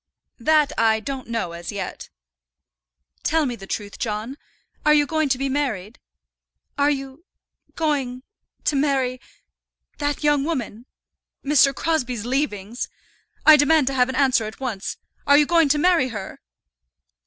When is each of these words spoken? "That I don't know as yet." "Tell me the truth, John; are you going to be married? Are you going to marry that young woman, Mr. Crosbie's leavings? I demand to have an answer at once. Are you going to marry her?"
"That 0.39 0.71
I 0.79 0.99
don't 0.99 1.27
know 1.27 1.51
as 1.51 1.71
yet." 1.71 2.09
"Tell 3.21 3.45
me 3.45 3.55
the 3.55 3.67
truth, 3.67 3.99
John; 3.99 4.35
are 4.83 4.95
you 4.95 5.05
going 5.05 5.29
to 5.29 5.37
be 5.37 5.47
married? 5.47 5.99
Are 6.75 6.89
you 6.89 7.23
going 7.75 8.23
to 8.63 8.75
marry 8.75 9.21
that 9.99 10.23
young 10.23 10.43
woman, 10.43 10.87
Mr. 11.45 11.71
Crosbie's 11.75 12.25
leavings? 12.25 12.89
I 13.45 13.55
demand 13.57 13.85
to 13.85 13.93
have 13.93 14.09
an 14.09 14.15
answer 14.15 14.45
at 14.45 14.59
once. 14.59 14.97
Are 15.27 15.37
you 15.37 15.45
going 15.45 15.69
to 15.69 15.77
marry 15.77 16.07
her?" 16.07 16.41